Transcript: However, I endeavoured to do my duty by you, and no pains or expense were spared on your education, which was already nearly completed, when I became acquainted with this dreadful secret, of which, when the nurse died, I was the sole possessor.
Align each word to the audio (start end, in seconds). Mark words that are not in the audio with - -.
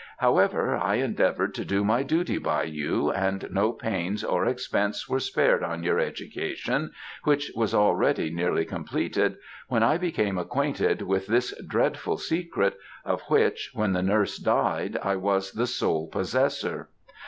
However, 0.17 0.75
I 0.77 0.95
endeavoured 0.95 1.53
to 1.53 1.63
do 1.63 1.85
my 1.85 2.01
duty 2.01 2.39
by 2.39 2.63
you, 2.63 3.11
and 3.11 3.47
no 3.51 3.71
pains 3.71 4.23
or 4.23 4.47
expense 4.47 5.07
were 5.07 5.19
spared 5.19 5.61
on 5.63 5.83
your 5.83 5.99
education, 5.99 6.89
which 7.23 7.51
was 7.55 7.75
already 7.75 8.31
nearly 8.33 8.65
completed, 8.65 9.35
when 9.67 9.83
I 9.83 9.99
became 9.99 10.39
acquainted 10.39 11.03
with 11.03 11.27
this 11.27 11.53
dreadful 11.67 12.17
secret, 12.17 12.77
of 13.05 13.21
which, 13.27 13.69
when 13.75 13.93
the 13.93 14.01
nurse 14.01 14.39
died, 14.39 14.97
I 15.03 15.17
was 15.17 15.51
the 15.51 15.67
sole 15.67 16.07
possessor. 16.07 16.89